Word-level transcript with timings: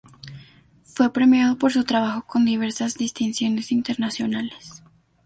Fue 0.83 1.13
premiado 1.13 1.59
por 1.59 1.71
su 1.71 1.83
trabajo 1.83 2.25
con 2.25 2.43
diversas 2.43 2.95
distinciones 2.95 3.71
internacionales. 3.71 4.81